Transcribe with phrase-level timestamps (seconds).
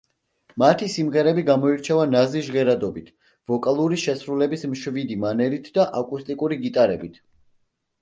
[0.61, 3.13] მათი სიმღერები გამოირჩევა ნაზი ჟღერადობით,
[3.53, 7.27] ვოკალური შესრულების მშვიდი მანერით და აკუსტიკური გიტარებით.